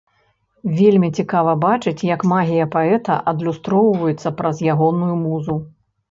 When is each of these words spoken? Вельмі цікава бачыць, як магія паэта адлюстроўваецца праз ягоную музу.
Вельмі 0.77 1.09
цікава 1.21 1.51
бачыць, 1.65 2.05
як 2.07 2.23
магія 2.31 2.65
паэта 2.75 3.17
адлюстроўваецца 3.33 4.31
праз 4.39 4.63
ягоную 4.75 5.11
музу. 5.27 5.59